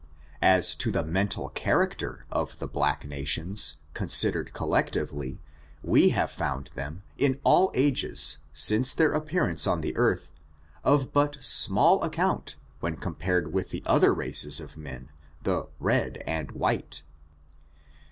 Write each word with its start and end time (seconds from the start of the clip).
As 0.41 0.73
to 0.77 0.89
the 0.91 1.03
mental 1.05 1.49
character 1.49 2.25
of 2.31 2.57
the 2.57 2.67
black 2.67 3.05
nations, 3.05 3.77
consid 3.93 4.33
ered 4.33 4.51
collectively, 4.51 5.39
we 5.83 6.09
have 6.09 6.31
found 6.31 6.71
them, 6.73 7.03
in 7.19 7.39
all 7.43 7.71
ages, 7.75 8.39
since 8.51 8.95
their 8.95 9.13
appearance 9.13 9.67
on 9.67 9.81
the 9.81 9.95
earth, 9.95 10.31
of 10.83 11.13
but 11.13 11.37
small 11.39 12.01
account 12.03 12.55
when 12.79 12.95
compared 12.95 13.53
with 13.53 13.69
the 13.69 13.83
other 13.85 14.11
races 14.11 14.59
of 14.59 14.75
men, 14.75 15.11
the 15.43 15.67
red 15.79 16.23
and 16.25 16.51
ichttt. 16.55 17.03